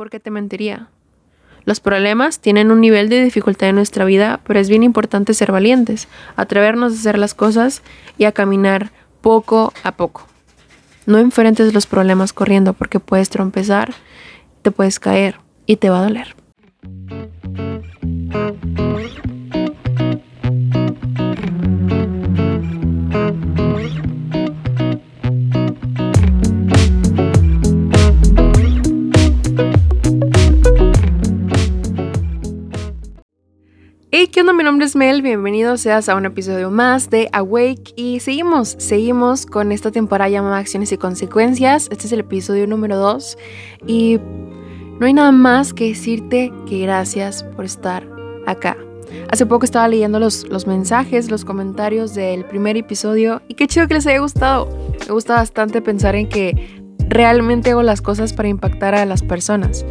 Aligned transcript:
¿por 0.00 0.08
qué 0.08 0.18
te 0.18 0.30
mentiría? 0.30 0.88
Los 1.66 1.80
problemas 1.80 2.40
tienen 2.40 2.70
un 2.70 2.80
nivel 2.80 3.10
de 3.10 3.22
dificultad 3.22 3.68
en 3.68 3.74
nuestra 3.74 4.06
vida, 4.06 4.40
pero 4.46 4.58
es 4.58 4.70
bien 4.70 4.82
importante 4.82 5.34
ser 5.34 5.52
valientes, 5.52 6.08
atrevernos 6.36 6.94
a 6.94 6.96
hacer 6.96 7.18
las 7.18 7.34
cosas 7.34 7.82
y 8.16 8.24
a 8.24 8.32
caminar 8.32 8.92
poco 9.20 9.74
a 9.82 9.92
poco. 9.92 10.26
No 11.04 11.18
enfrentes 11.18 11.74
los 11.74 11.84
problemas 11.84 12.32
corriendo 12.32 12.72
porque 12.72 12.98
puedes 12.98 13.28
trompezar, 13.28 13.92
te 14.62 14.70
puedes 14.70 14.98
caer 14.98 15.36
y 15.66 15.76
te 15.76 15.90
va 15.90 15.98
a 15.98 16.04
doler. 16.04 16.34
Hey, 34.12 34.26
¿qué 34.26 34.40
onda? 34.40 34.52
Mi 34.52 34.64
nombre 34.64 34.86
es 34.86 34.96
Mel, 34.96 35.22
bienvenido 35.22 35.76
seas 35.76 36.08
a 36.08 36.16
un 36.16 36.26
episodio 36.26 36.68
más 36.68 37.10
de 37.10 37.28
Awake 37.32 37.92
y 37.94 38.18
seguimos, 38.18 38.74
seguimos 38.76 39.46
con 39.46 39.70
esta 39.70 39.92
temporada 39.92 40.28
llamada 40.28 40.58
Acciones 40.58 40.90
y 40.90 40.98
Consecuencias. 40.98 41.86
Este 41.92 42.08
es 42.08 42.12
el 42.12 42.18
episodio 42.18 42.66
número 42.66 42.96
2 42.96 43.38
y 43.86 44.18
no 44.98 45.06
hay 45.06 45.12
nada 45.12 45.30
más 45.30 45.72
que 45.72 45.90
decirte 45.90 46.52
que 46.68 46.80
gracias 46.80 47.44
por 47.44 47.64
estar 47.64 48.04
acá. 48.48 48.76
Hace 49.30 49.46
poco 49.46 49.64
estaba 49.64 49.86
leyendo 49.86 50.18
los, 50.18 50.44
los 50.48 50.66
mensajes, 50.66 51.30
los 51.30 51.44
comentarios 51.44 52.12
del 52.12 52.44
primer 52.44 52.76
episodio 52.76 53.42
y 53.46 53.54
qué 53.54 53.68
chido 53.68 53.86
que 53.86 53.94
les 53.94 54.08
haya 54.08 54.18
gustado. 54.18 54.68
Me 55.06 55.12
gusta 55.14 55.34
bastante 55.34 55.82
pensar 55.82 56.16
en 56.16 56.28
que 56.28 56.82
realmente 56.98 57.70
hago 57.70 57.84
las 57.84 58.02
cosas 58.02 58.32
para 58.32 58.48
impactar 58.48 58.96
a 58.96 59.06
las 59.06 59.22
personas. 59.22 59.84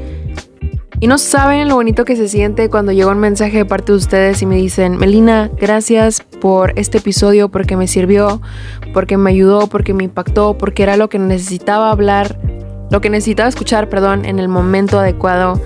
Y 1.02 1.08
no 1.08 1.18
saben 1.18 1.70
lo 1.70 1.76
bonito 1.76 2.04
que 2.04 2.16
se 2.16 2.28
siente 2.28 2.70
cuando 2.70 2.92
llega 2.92 3.12
un 3.12 3.20
mensaje 3.20 3.58
de 3.58 3.66
parte 3.66 3.92
de 3.94 3.98
ustedes 3.98 4.42
y 4.42 4.46
me 4.46 4.58
dicen, 4.58 4.98
Melina, 4.98 5.50
gracias 5.58 6.22
por 6.42 6.74
este 6.78 6.98
episodio, 6.98 7.50
porque 7.50 7.78
me 7.78 7.88
sirvió, 7.88 8.42
porque 8.94 9.18
me 9.18 9.30
ayudó, 9.30 9.68
porque 9.68 9.94
me 9.94 10.04
impactó, 10.04 10.58
porque 10.58 10.84
era 10.84 10.98
lo 10.98 11.08
que 11.08 11.18
necesitaba 11.18 11.92
hablar, 11.92 12.38
lo 12.92 13.00
que 13.00 13.10
necesitaba 13.10 13.48
escuchar, 13.48 13.88
perdón, 13.88 14.26
en 14.26 14.40
el 14.40 14.50
momento 14.50 15.00
adecuado 15.00 15.62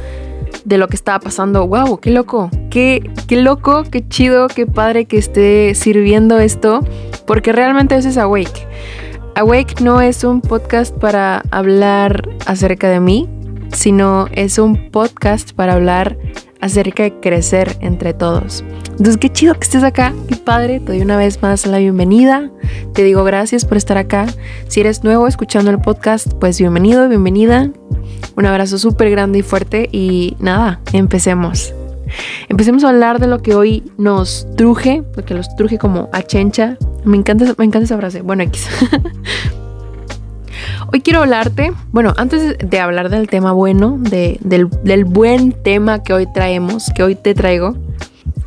de 0.65 0.77
lo 0.77 0.87
que 0.87 0.95
estaba 0.95 1.19
pasando. 1.19 1.67
¡Wow! 1.67 1.99
¡Qué 1.99 2.11
loco! 2.11 2.49
¡Qué, 2.69 3.11
qué 3.27 3.37
loco! 3.37 3.83
¡Qué 3.89 4.07
chido! 4.07 4.47
¡Qué 4.47 4.65
padre 4.65 5.05
que 5.05 5.17
esté 5.17 5.73
sirviendo 5.75 6.39
esto! 6.39 6.85
Porque 7.25 7.51
realmente 7.51 7.95
eso 7.95 8.09
es 8.09 8.17
Awake. 8.17 8.67
Awake 9.35 9.81
no 9.81 9.99
es 10.01 10.23
un 10.23 10.41
podcast 10.41 10.95
para 10.95 11.41
hablar 11.49 12.29
acerca 12.45 12.87
de 12.89 12.99
mí, 12.99 13.27
sino 13.73 14.27
es 14.31 14.57
un 14.57 14.89
podcast 14.91 15.51
para 15.51 15.73
hablar 15.73 16.17
acerca 16.61 17.03
de 17.03 17.19
crecer 17.19 17.75
entre 17.81 18.13
todos. 18.13 18.63
Entonces, 18.91 19.17
qué 19.17 19.29
chido 19.29 19.53
que 19.55 19.61
estés 19.61 19.83
acá, 19.83 20.13
qué 20.27 20.35
padre, 20.35 20.79
te 20.79 20.93
doy 20.93 21.01
una 21.01 21.17
vez 21.17 21.41
más 21.41 21.65
la 21.65 21.79
bienvenida, 21.79 22.51
te 22.93 23.03
digo 23.03 23.23
gracias 23.23 23.65
por 23.65 23.75
estar 23.75 23.97
acá. 23.97 24.27
Si 24.67 24.79
eres 24.79 25.03
nuevo 25.03 25.27
escuchando 25.27 25.71
el 25.71 25.79
podcast, 25.79 26.33
pues 26.39 26.59
bienvenido, 26.59 27.09
bienvenida. 27.09 27.69
Un 28.35 28.45
abrazo 28.45 28.77
súper 28.77 29.09
grande 29.09 29.39
y 29.39 29.41
fuerte 29.41 29.89
y 29.91 30.37
nada, 30.39 30.79
empecemos. 30.93 31.73
Empecemos 32.49 32.83
a 32.83 32.89
hablar 32.89 33.19
de 33.19 33.27
lo 33.27 33.41
que 33.41 33.55
hoy 33.55 33.83
nos 33.97 34.47
truje, 34.55 35.03
porque 35.13 35.33
los 35.33 35.53
truje 35.55 35.77
como 35.77 36.09
a 36.13 36.21
chencha. 36.21 36.77
Me 37.03 37.17
encanta, 37.17 37.45
me 37.57 37.65
encanta 37.65 37.85
esa 37.85 37.97
frase. 37.97 38.21
Bueno, 38.21 38.43
X. 38.43 38.67
Hoy 40.93 41.01
quiero 41.01 41.21
hablarte, 41.21 41.73
bueno, 41.91 42.13
antes 42.17 42.55
de 42.59 42.79
hablar 42.79 43.09
del 43.09 43.27
tema 43.27 43.51
bueno, 43.51 43.97
del, 43.99 45.05
buen 45.05 45.51
tema 45.51 46.03
que 46.03 46.13
hoy 46.13 46.27
traemos, 46.31 46.91
que 46.95 47.01
hoy 47.01 47.15
te 47.15 47.33
traigo, 47.33 47.75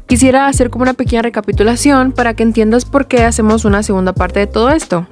quisiera 0.06 0.46
hacer 0.46 0.70
como 0.70 0.84
una 0.84 0.94
pequeña 0.94 1.22
recapitulación 1.22 2.12
para 2.12 2.34
que 2.34 2.44
entiendas 2.44 2.84
por 2.84 3.08
qué 3.08 3.24
hacemos 3.24 3.64
una 3.64 3.82
segunda 3.82 4.12
parte 4.12 4.38
de 4.38 4.46
todo 4.46 4.70
esto. 4.70 5.08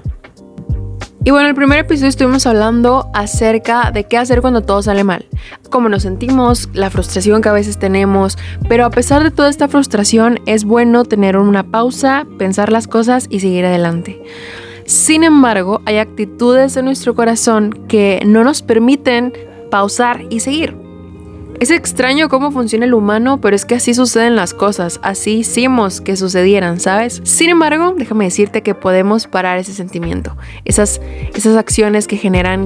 Y 1.24 1.32
bueno, 1.32 1.46
en 1.46 1.50
el 1.50 1.56
primer 1.56 1.80
episodio 1.80 2.08
estuvimos 2.08 2.46
hablando 2.46 3.10
acerca 3.12 3.90
de 3.90 4.04
qué 4.04 4.16
hacer 4.16 4.40
cuando 4.40 4.60
todo 4.60 4.80
sale 4.82 5.02
mal, 5.02 5.26
cómo 5.70 5.88
nos 5.88 6.04
sentimos, 6.04 6.68
la 6.72 6.88
frustración 6.88 7.42
que 7.42 7.48
a 7.48 7.52
veces 7.52 7.80
tenemos, 7.80 8.38
pero 8.68 8.84
a 8.84 8.90
pesar 8.90 9.24
de 9.24 9.32
toda 9.32 9.50
esta 9.50 9.66
frustración 9.66 10.38
es 10.46 10.62
bueno 10.62 11.02
tener 11.04 11.36
una 11.36 11.64
pausa, 11.64 12.28
pensar 12.38 12.70
las 12.70 12.86
cosas 12.86 13.26
y 13.28 13.40
seguir 13.40 13.66
adelante. 13.66 14.22
Sin 14.86 15.24
embargo, 15.24 15.80
hay 15.86 15.98
actitudes 15.98 16.76
en 16.76 16.84
nuestro 16.84 17.14
corazón 17.14 17.86
que 17.88 18.20
no 18.26 18.44
nos 18.44 18.62
permiten 18.62 19.32
pausar 19.70 20.24
y 20.30 20.40
seguir. 20.40 20.76
Es 21.60 21.70
extraño 21.70 22.28
cómo 22.28 22.50
funciona 22.50 22.84
el 22.84 22.94
humano, 22.94 23.40
pero 23.40 23.54
es 23.54 23.64
que 23.64 23.76
así 23.76 23.94
suceden 23.94 24.36
las 24.36 24.54
cosas, 24.54 24.98
así 25.02 25.38
hicimos 25.38 26.00
que 26.00 26.16
sucedieran, 26.16 26.80
¿sabes? 26.80 27.20
Sin 27.24 27.48
embargo, 27.48 27.94
déjame 27.96 28.24
decirte 28.24 28.62
que 28.62 28.74
podemos 28.74 29.26
parar 29.26 29.58
ese 29.58 29.72
sentimiento, 29.72 30.36
esas, 30.64 31.00
esas 31.34 31.56
acciones 31.56 32.08
que 32.08 32.16
generan 32.16 32.64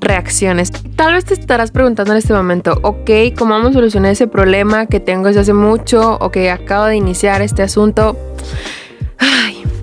reacciones. 0.00 0.70
Tal 0.96 1.14
vez 1.14 1.24
te 1.24 1.34
estarás 1.34 1.72
preguntando 1.72 2.12
en 2.12 2.18
este 2.18 2.32
momento, 2.32 2.78
ok, 2.82 3.10
¿cómo 3.36 3.54
vamos 3.54 3.70
a 3.70 3.74
solucionar 3.74 4.12
ese 4.12 4.28
problema 4.28 4.86
que 4.86 5.00
tengo 5.00 5.26
desde 5.26 5.40
hace 5.40 5.52
mucho 5.52 6.16
o 6.20 6.30
que 6.30 6.50
acabo 6.50 6.86
de 6.86 6.96
iniciar 6.96 7.42
este 7.42 7.62
asunto? 7.62 8.16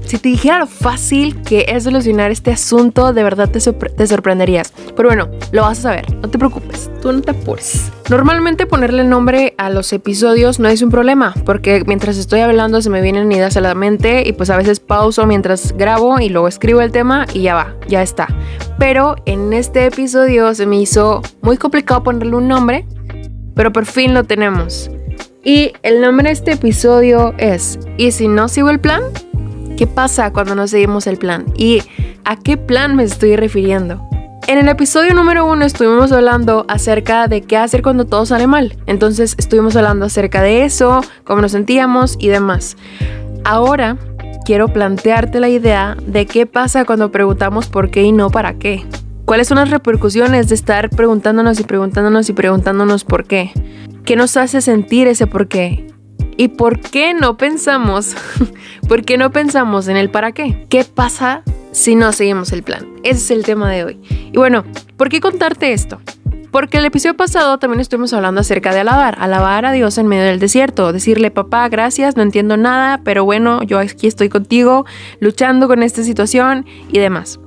Si 0.08 0.18
te 0.18 0.30
dijera 0.30 0.60
lo 0.60 0.68
fácil 0.68 1.42
que 1.42 1.66
es 1.68 1.84
solucionar 1.84 2.32
este 2.32 2.52
asunto, 2.52 3.12
de 3.12 3.24
verdad 3.24 3.50
te, 3.50 3.60
te, 3.60 4.08
sorprenderías. 4.08 4.72
Pero 4.96 5.10
bueno, 5.10 5.30
lo 5.52 5.64
vas 5.64 5.80
a 5.80 5.82
saber, 5.82 6.16
no 6.16 6.30
te 6.30 6.38
preocupes, 6.38 6.90
tú 7.02 7.12
no 7.12 7.20
te 7.20 7.32
apures. 7.32 7.92
Normalmente 8.10 8.66
ponerle 8.66 9.04
nombre 9.04 9.54
a 9.58 9.70
los 9.70 9.92
episodios 9.92 10.62
no 10.62 10.70
es 10.70 10.82
un 10.82 10.92
problema, 10.92 11.34
porque 11.46 11.84
mientras 11.86 12.18
estoy 12.18 12.40
hablando 12.40 12.82
se 12.82 12.90
me 12.90 13.02
vienen 13.02 13.30
ideas 13.30 13.58
a 13.58 13.62
la 13.62 13.76
mente 13.76 14.24
y 14.26 14.32
pues 14.32 14.50
a 14.50 14.56
veces 14.56 14.80
pauso 14.80 15.26
mientras 15.26 15.76
grabo 15.76 16.22
y 16.22 16.30
luego 16.30 16.48
escribo 16.48 16.80
el 16.80 16.94
tema 16.94 17.26
y 17.34 17.42
ya 17.42 17.56
va, 17.56 17.76
ya 17.90 18.02
está. 18.02 18.30
Pero 18.80 19.18
en 19.26 19.52
este 19.52 19.88
episodio 19.88 20.56
se 20.56 20.66
me 20.66 20.80
hizo 20.80 21.22
muy 21.42 21.58
complicado 21.58 22.04
ponerle 22.04 22.38
un 22.38 22.48
nombre, 22.48 22.86
pero 23.56 23.74
por 23.74 23.86
fin 23.86 24.14
lo 24.14 24.24
tenemos. 24.24 24.90
Y 25.44 25.74
el 25.84 26.00
nombre 26.00 26.30
de 26.30 26.34
este 26.34 26.54
episodio 26.54 27.34
es 27.38 27.78
¿Y 27.98 28.12
si 28.12 28.28
no 28.28 28.48
sigo 28.48 28.70
el 28.70 28.80
plan? 28.80 29.02
¿Qué 29.78 29.86
pasa 29.86 30.34
cuando 30.34 30.56
no 30.56 30.68
seguimos 30.68 31.06
el 31.06 31.18
plan? 31.18 31.46
¿Y 31.56 31.84
a 32.26 32.36
qué 32.36 32.58
plan 32.58 32.96
me 32.96 33.04
estoy 33.04 33.36
refiriendo? 33.36 34.10
En 34.48 34.58
el 34.58 34.68
episodio 34.70 35.14
número 35.14 35.46
uno 35.46 35.66
estuvimos 35.66 36.12
hablando 36.12 36.66
acerca 36.68 37.28
de 37.28 37.42
qué 37.42 37.58
hacer 37.58 37.84
cuando 37.84 38.06
todo 38.06 38.26
sale 38.26 38.48
mal. 38.48 38.76
Entonces 38.88 39.36
estuvimos 39.38 39.76
hablando 39.76 40.08
acerca 40.08 40.42
de 40.42 40.64
eso, 40.64 41.02
cómo 41.26 41.42
nos 41.42 41.52
sentíamos 41.52 42.16
y 42.20 42.30
demás. 42.30 42.76
Ahora 43.44 43.98
quiero 44.46 44.68
plantearte 44.68 45.40
la 45.40 45.50
idea 45.50 45.96
de 46.08 46.26
qué 46.26 46.48
pasa 46.48 46.84
cuando 46.84 47.12
preguntamos 47.12 47.68
por 47.68 47.92
qué 47.92 48.02
y 48.02 48.12
no 48.12 48.32
para 48.32 48.56
qué. 48.56 48.84
¿Cuáles 49.26 49.48
son 49.48 49.58
las 49.58 49.70
repercusiones 49.70 50.50
de 50.50 50.56
estar 50.56 50.90
preguntándonos 50.90 51.60
y 51.60 51.64
preguntándonos 51.64 52.30
y 52.30 52.34
preguntándonos 52.34 53.04
por 53.04 53.26
qué? 53.26 53.52
¿Qué 54.06 54.16
nos 54.16 54.38
hace 54.38 54.60
sentir 54.62 55.08
ese 55.08 55.28
por 55.28 55.48
qué? 55.48 55.86
¿Y 56.38 56.50
por 56.50 56.80
qué 56.80 57.16
no 57.16 57.36
pensamos? 57.36 58.16
¿Por 58.88 59.04
qué 59.04 59.18
no 59.18 59.32
pensamos 59.32 59.88
en 59.88 59.98
el 59.98 60.12
para 60.12 60.32
qué? 60.32 60.68
¿Qué 60.70 60.86
pasa 60.86 61.42
si 61.72 61.96
no 61.96 62.14
seguimos 62.14 62.52
el 62.52 62.62
plan? 62.62 62.88
Ese 63.04 63.20
es 63.20 63.32
el 63.32 63.44
tema 63.44 63.72
de 63.72 63.84
hoy. 63.84 64.00
Y 64.32 64.38
bueno, 64.38 64.64
¿por 64.98 65.10
qué 65.10 65.20
contarte 65.20 65.74
esto? 65.74 66.00
Porque 66.52 66.78
el 66.78 66.86
episodio 66.86 67.18
pasado 67.18 67.58
también 67.58 67.82
estuvimos 67.82 68.14
hablando 68.14 68.42
acerca 68.42 68.72
de 68.72 68.82
alabar, 68.82 69.18
alabar 69.20 69.66
a 69.66 69.72
Dios 69.72 69.98
en 69.98 70.08
medio 70.08 70.24
del 70.26 70.40
desierto, 70.40 70.94
decirle, 70.94 71.32
papá, 71.32 71.68
gracias, 71.70 72.16
no 72.16 72.22
entiendo 72.24 72.56
nada, 72.56 73.02
pero 73.04 73.26
bueno, 73.26 73.64
yo 73.64 73.80
aquí 73.80 74.08
estoy 74.08 74.30
contigo, 74.30 74.86
luchando 75.20 75.68
con 75.68 75.82
esta 75.82 76.04
situación 76.04 76.66
y 76.90 77.00
demás. 77.00 77.40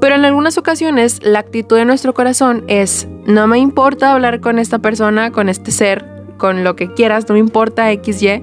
Pero 0.00 0.14
en 0.14 0.24
algunas 0.24 0.56
ocasiones 0.56 1.20
la 1.22 1.40
actitud 1.40 1.76
de 1.76 1.84
nuestro 1.84 2.14
corazón 2.14 2.64
es, 2.66 3.08
no 3.26 3.46
me 3.46 3.58
importa 3.58 4.12
hablar 4.12 4.40
con 4.40 4.58
esta 4.58 4.78
persona, 4.78 5.30
con 5.30 5.48
este 5.48 5.70
ser, 5.70 6.11
con 6.42 6.64
lo 6.64 6.74
que 6.74 6.92
quieras, 6.92 7.28
no 7.28 7.34
me 7.34 7.38
importa 7.38 7.92
XY. 7.92 8.42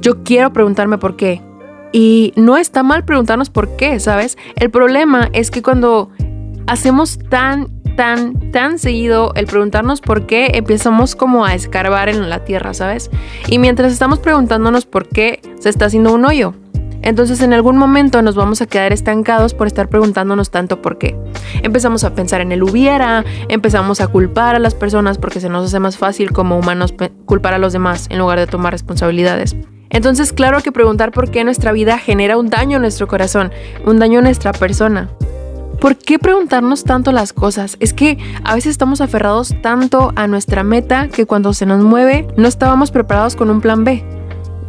Yo 0.00 0.24
quiero 0.24 0.52
preguntarme 0.52 0.98
por 0.98 1.14
qué. 1.14 1.40
Y 1.92 2.32
no 2.34 2.56
está 2.56 2.82
mal 2.82 3.04
preguntarnos 3.04 3.48
por 3.48 3.76
qué, 3.76 4.00
¿sabes? 4.00 4.36
El 4.56 4.70
problema 4.70 5.30
es 5.32 5.52
que 5.52 5.62
cuando 5.62 6.10
hacemos 6.66 7.20
tan, 7.30 7.68
tan, 7.94 8.50
tan 8.50 8.80
seguido 8.80 9.32
el 9.36 9.46
preguntarnos 9.46 10.00
por 10.00 10.26
qué, 10.26 10.50
empezamos 10.54 11.14
como 11.14 11.44
a 11.44 11.54
escarbar 11.54 12.08
en 12.08 12.28
la 12.28 12.44
tierra, 12.44 12.74
¿sabes? 12.74 13.08
Y 13.46 13.60
mientras 13.60 13.92
estamos 13.92 14.18
preguntándonos 14.18 14.84
por 14.84 15.06
qué, 15.06 15.40
se 15.60 15.68
está 15.68 15.84
haciendo 15.84 16.12
un 16.12 16.24
hoyo. 16.24 16.54
Entonces 17.02 17.40
en 17.40 17.52
algún 17.52 17.78
momento 17.78 18.22
nos 18.22 18.34
vamos 18.34 18.60
a 18.60 18.66
quedar 18.66 18.92
estancados 18.92 19.54
por 19.54 19.66
estar 19.66 19.88
preguntándonos 19.88 20.50
tanto 20.50 20.82
por 20.82 20.98
qué. 20.98 21.16
Empezamos 21.62 22.04
a 22.04 22.14
pensar 22.14 22.40
en 22.40 22.52
el 22.52 22.62
hubiera, 22.62 23.24
empezamos 23.48 24.00
a 24.00 24.08
culpar 24.08 24.54
a 24.54 24.58
las 24.58 24.74
personas 24.74 25.18
porque 25.18 25.40
se 25.40 25.48
nos 25.48 25.66
hace 25.66 25.80
más 25.80 25.96
fácil 25.96 26.32
como 26.32 26.58
humanos 26.58 26.94
culpar 27.24 27.54
a 27.54 27.58
los 27.58 27.72
demás 27.72 28.06
en 28.10 28.18
lugar 28.18 28.38
de 28.38 28.46
tomar 28.46 28.72
responsabilidades. 28.72 29.56
Entonces 29.88 30.32
claro 30.32 30.60
que 30.62 30.72
preguntar 30.72 31.10
por 31.10 31.30
qué 31.30 31.42
nuestra 31.44 31.72
vida 31.72 31.98
genera 31.98 32.36
un 32.38 32.48
daño 32.48 32.76
en 32.76 32.82
nuestro 32.82 33.08
corazón, 33.08 33.50
un 33.84 33.98
daño 33.98 34.18
en 34.18 34.24
nuestra 34.24 34.52
persona. 34.52 35.10
¿Por 35.80 35.96
qué 35.96 36.18
preguntarnos 36.18 36.84
tanto 36.84 37.10
las 37.10 37.32
cosas? 37.32 37.78
Es 37.80 37.94
que 37.94 38.18
a 38.44 38.54
veces 38.54 38.72
estamos 38.72 39.00
aferrados 39.00 39.54
tanto 39.62 40.12
a 40.14 40.26
nuestra 40.26 40.62
meta 40.62 41.08
que 41.08 41.24
cuando 41.24 41.54
se 41.54 41.64
nos 41.64 41.82
mueve 41.82 42.28
no 42.36 42.48
estábamos 42.48 42.90
preparados 42.90 43.34
con 43.34 43.48
un 43.48 43.62
plan 43.62 43.82
B. 43.82 44.19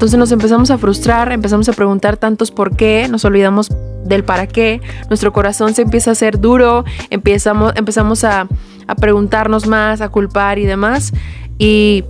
Entonces 0.01 0.18
nos 0.18 0.31
empezamos 0.31 0.71
a 0.71 0.80
frustrar, 0.80 1.31
empezamos 1.31 1.69
a 1.69 1.74
preguntar 1.74 2.18
tantos 2.18 2.50
por 2.50 2.75
qué, 2.75 3.07
nos 3.07 3.24
olvidamos 3.24 3.69
del 4.03 4.24
para 4.24 4.48
qué, 4.48 4.81
nuestro 5.09 5.31
corazón 5.31 5.75
se 5.75 5.83
empieza 5.83 6.09
a 6.09 6.13
hacer 6.13 6.39
duro, 6.39 6.86
empezamos, 7.12 7.74
empezamos 7.75 8.24
a, 8.24 8.48
a 8.88 8.95
preguntarnos 8.95 9.68
más, 9.68 10.01
a 10.01 10.09
culpar 10.09 10.57
y 10.57 10.65
demás, 10.65 11.13
y 11.59 12.03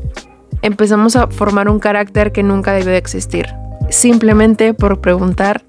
empezamos 0.61 1.17
a 1.17 1.27
formar 1.27 1.67
un 1.67 1.79
carácter 1.79 2.31
que 2.31 2.43
nunca 2.43 2.71
debió 2.71 2.91
de 2.91 2.97
existir, 2.97 3.47
simplemente 3.89 4.73
por 4.73 5.01
preguntar 5.01 5.65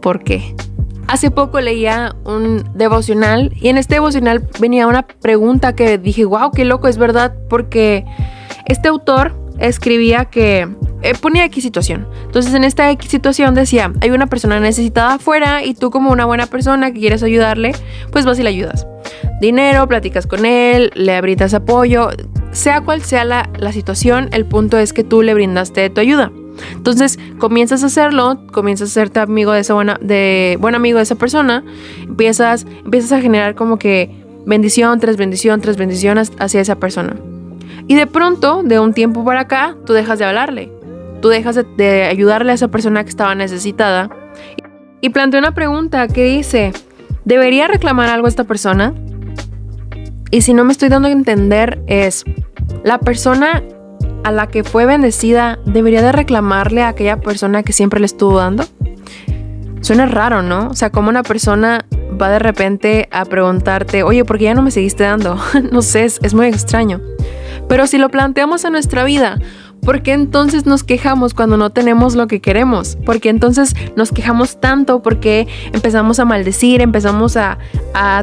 por 0.00 0.22
qué. 0.22 0.54
Hace 1.08 1.32
poco 1.32 1.60
leía 1.60 2.14
un 2.24 2.70
devocional 2.76 3.52
y 3.60 3.66
en 3.66 3.78
este 3.78 3.96
devocional 3.96 4.48
venía 4.60 4.86
una 4.86 5.08
pregunta 5.08 5.74
que 5.74 5.98
dije, 5.98 6.24
wow, 6.24 6.52
qué 6.52 6.64
loco, 6.64 6.86
es 6.86 6.98
verdad, 6.98 7.34
porque 7.50 8.04
este 8.66 8.86
autor 8.86 9.43
escribía 9.58 10.26
que 10.26 10.68
eh, 11.02 11.14
ponía 11.20 11.44
X 11.46 11.62
situación. 11.62 12.08
Entonces 12.24 12.54
en 12.54 12.64
esta 12.64 12.90
X 12.90 13.10
situación 13.10 13.54
decía, 13.54 13.92
hay 14.00 14.10
una 14.10 14.26
persona 14.26 14.60
necesitada 14.60 15.14
afuera 15.14 15.64
y 15.64 15.74
tú 15.74 15.90
como 15.90 16.10
una 16.10 16.24
buena 16.24 16.46
persona 16.46 16.92
que 16.92 17.00
quieres 17.00 17.22
ayudarle, 17.22 17.72
pues 18.10 18.24
vas 18.24 18.38
y 18.38 18.42
le 18.42 18.48
ayudas. 18.48 18.86
Dinero, 19.40 19.86
platicas 19.86 20.26
con 20.26 20.46
él, 20.46 20.90
le 20.94 21.20
brindas 21.20 21.54
apoyo, 21.54 22.10
sea 22.52 22.80
cual 22.80 23.02
sea 23.02 23.24
la, 23.24 23.50
la 23.58 23.72
situación, 23.72 24.28
el 24.32 24.46
punto 24.46 24.78
es 24.78 24.92
que 24.92 25.04
tú 25.04 25.22
le 25.22 25.34
brindaste 25.34 25.90
tu 25.90 26.00
ayuda. 26.00 26.32
Entonces 26.72 27.18
comienzas 27.38 27.82
a 27.82 27.86
hacerlo, 27.86 28.46
comienzas 28.52 28.88
a 28.88 28.92
hacerte 28.92 29.20
amigo 29.20 29.52
de 29.52 29.60
esa 29.60 29.74
buena, 29.74 29.98
de, 30.00 30.56
buen 30.60 30.74
amigo 30.74 30.98
de 30.98 31.02
esa 31.02 31.16
persona, 31.16 31.64
empiezas, 32.02 32.66
empiezas 32.84 33.12
a 33.12 33.20
generar 33.20 33.54
como 33.54 33.78
que 33.78 34.24
bendición 34.46 35.00
tras 35.00 35.16
bendición 35.16 35.60
tras 35.60 35.76
bendición 35.76 36.18
hacia 36.18 36.60
esa 36.60 36.76
persona. 36.76 37.16
Y 37.86 37.94
de 37.94 38.06
pronto, 38.06 38.62
de 38.62 38.80
un 38.80 38.94
tiempo 38.94 39.24
para 39.24 39.40
acá, 39.40 39.76
tú 39.84 39.92
dejas 39.92 40.18
de 40.18 40.24
hablarle 40.24 40.72
tú 41.24 41.30
dejas 41.30 41.58
de, 41.78 42.02
ayudarle 42.02 42.52
a 42.52 42.54
esa 42.54 42.68
persona 42.68 43.02
que 43.02 43.08
estaba 43.08 43.34
necesitada. 43.34 44.10
Y 45.00 45.08
planteé 45.08 45.40
una 45.40 45.54
pregunta 45.54 46.06
que 46.06 46.22
dice, 46.22 46.74
¿debería 47.24 47.66
reclamar 47.66 48.10
algo 48.10 48.26
a 48.26 48.28
esta 48.28 48.44
persona? 48.44 48.92
Y 50.30 50.42
si 50.42 50.52
no 50.52 50.64
me 50.64 50.72
estoy 50.72 50.90
dando 50.90 51.08
a 51.08 51.12
entender 51.12 51.82
es, 51.86 52.24
la 52.82 52.98
persona 52.98 53.62
a 54.22 54.32
la 54.32 54.48
que 54.48 54.64
fue 54.64 54.84
bendecida 54.84 55.58
debería 55.64 56.02
de 56.02 56.12
reclamarle 56.12 56.82
a 56.82 56.88
aquella 56.88 57.20
persona 57.20 57.62
que 57.62 57.72
siempre 57.72 58.00
le 58.00 58.06
estuvo 58.06 58.36
dando. 58.36 58.64
Suena 59.80 60.04
raro, 60.04 60.42
¿no? 60.42 60.68
O 60.68 60.74
sea, 60.74 60.90
como 60.90 61.08
una 61.08 61.22
persona 61.22 61.86
va 62.20 62.30
de 62.30 62.38
repente 62.38 63.08
a 63.10 63.24
preguntarte, 63.24 64.02
oye, 64.02 64.24
¿por 64.24 64.38
qué 64.38 64.44
ya 64.44 64.54
no 64.54 64.62
me 64.62 64.70
seguiste 64.70 65.04
dando? 65.04 65.38
no 65.72 65.82
sé, 65.82 66.04
es, 66.04 66.34
muy 66.34 66.46
extraño. 66.46 67.00
Pero 67.68 67.86
si 67.86 67.98
lo 67.98 68.08
planteamos 68.08 68.64
en 68.64 68.72
nuestra 68.72 69.04
vida, 69.04 69.38
¿Por 69.84 70.02
qué 70.02 70.12
entonces 70.12 70.64
nos 70.64 70.82
quejamos 70.82 71.34
cuando 71.34 71.58
no 71.58 71.68
tenemos 71.68 72.14
lo 72.14 72.26
que 72.26 72.40
queremos? 72.40 72.96
¿Por 73.04 73.20
qué 73.20 73.28
entonces 73.28 73.74
nos 73.96 74.12
quejamos 74.12 74.58
tanto? 74.58 75.02
¿Por 75.02 75.20
qué 75.20 75.46
empezamos 75.74 76.18
a 76.18 76.24
maldecir? 76.24 76.80
Empezamos 76.80 77.36
a, 77.36 77.58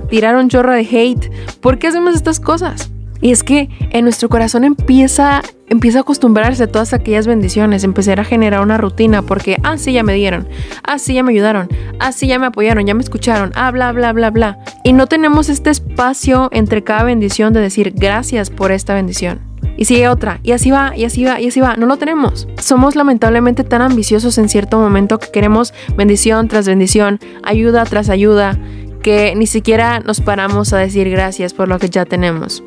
tirar 0.10 0.38
un 0.38 0.50
chorro 0.50 0.74
de 0.74 0.80
hate. 0.80 1.32
¿Por 1.60 1.78
qué 1.78 1.86
hacemos 1.86 2.16
estas 2.16 2.40
cosas? 2.40 2.90
Y 3.22 3.32
es 3.32 3.44
que 3.44 3.70
en 3.92 4.04
nuestro 4.04 4.30
corazón 4.30 4.64
empieza, 4.64 5.42
empieza 5.70 6.00
a 6.00 6.02
acostumbrarse 6.02 6.64
a 6.64 6.68
todas 6.68 6.94
aquellas 6.94 7.28
bendiciones, 7.28 7.84
empezar 7.84 8.20
a 8.20 8.24
generar 8.24 8.62
una 8.62 8.78
rutina 8.78 9.22
porque, 9.22 9.58
ah, 9.64 9.78
sí, 9.78 9.94
ya 9.94 10.04
me 10.04 10.14
dieron, 10.14 10.48
ah, 10.84 10.98
sí, 10.98 11.14
ya 11.14 11.24
me 11.24 11.32
ayudaron, 11.32 11.70
ah, 12.00 12.12
sí, 12.12 12.28
ya 12.28 12.40
me 12.40 12.48
apoyaron, 12.48 12.86
ya 12.86 12.96
me 12.96 13.04
escucharon, 13.04 13.52
ah, 13.56 13.70
bla, 13.72 13.92
bla, 13.92 14.12
bla, 14.12 14.32
bla. 14.32 14.60
Y 14.84 14.94
no 14.94 15.08
tenemos 15.08 15.50
este 15.50 15.70
espacio 15.70 16.50
entre 16.52 16.84
cada 16.84 17.04
bendición 17.04 17.54
de 17.54 17.62
decir 17.62 17.94
gracias 17.96 18.50
por 18.50 18.72
esta 18.72 18.96
bendición 18.96 19.52
y 19.78 19.86
sigue 19.86 20.08
otra, 20.10 20.40
y 20.44 20.52
así 20.52 20.72
va, 20.72 20.94
y 20.96 21.06
así 21.06 21.24
va, 21.24 21.40
y 21.40 21.48
así 21.48 21.60
va. 21.60 21.76
No 21.76 21.86
lo 21.86 21.98
tenemos. 21.98 22.48
Somos 22.60 22.96
lamentablemente 22.96 23.64
tan 23.64 23.82
ambiciosos 23.82 24.38
en 24.38 24.50
cierto 24.50 24.80
momento 24.80 25.20
que 25.20 25.32
queremos 25.32 25.74
bendición 25.96 26.48
tras 26.48 26.68
bendición, 26.68 27.20
ayuda 27.44 27.84
tras 27.86 28.10
ayuda, 28.10 28.58
que 29.02 29.34
ni 29.36 29.48
siquiera 29.48 30.00
nos 30.00 30.22
paramos 30.22 30.74
a 30.74 30.78
decir 30.78 31.10
gracias 31.10 31.54
por 31.54 31.68
lo 31.68 31.80
que 31.80 31.90
ya 31.90 32.06
tenemos. 32.06 32.64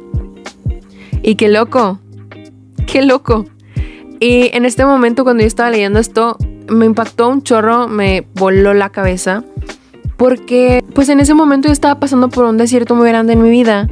Y 1.25 1.37
qué 1.37 1.49
loco, 1.49 1.99
qué 2.87 3.03
loco. 3.03 3.47
Y 4.21 4.51
en 4.55 4.67
este 4.67 4.85
momento 4.85 5.25
cuando 5.25 5.41
yo 5.41 5.47
estaba 5.47 5.71
leyendo 5.71 5.99
esto, 5.99 6.37
me 6.69 6.85
impactó 6.85 7.31
un 7.31 7.43
chorro, 7.43 7.89
me 7.89 8.27
voló 8.35 8.75
la 8.75 8.91
cabeza, 8.91 9.43
porque 10.19 10.85
pues 10.95 11.09
en 11.09 11.21
ese 11.21 11.33
momento 11.33 11.69
yo 11.69 11.73
estaba 11.73 11.99
pasando 11.99 12.29
por 12.29 12.45
un 12.45 12.59
desierto 12.59 12.95
muy 12.95 13.09
grande 13.09 13.33
en 13.33 13.43
mi 13.43 13.49
vida 13.49 13.89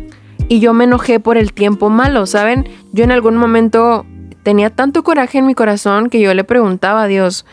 y 0.46 0.61
yo 0.61 0.75
me 0.75 0.84
enojé 0.84 1.20
por 1.20 1.38
el 1.38 1.55
tiempo 1.55 1.88
malo, 1.88 2.26
¿saben? 2.26 2.69
Yo 2.93 3.02
en 3.02 3.12
algún 3.12 3.38
momento 3.38 4.05
tenía 4.43 4.69
tanto 4.69 5.02
coraje 5.02 5.38
en 5.38 5.46
mi 5.46 5.55
corazón 5.55 6.11
que 6.11 6.20
yo 6.20 6.35
le 6.35 6.44
preguntaba 6.44 7.05
a 7.05 7.06
Dios, 7.06 7.46